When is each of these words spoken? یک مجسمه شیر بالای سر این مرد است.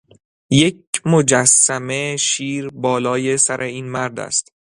یک 0.49 0.77
مجسمه 1.05 2.17
شیر 2.17 2.67
بالای 2.69 3.37
سر 3.37 3.61
این 3.61 3.85
مرد 3.85 4.19
است. 4.19 4.51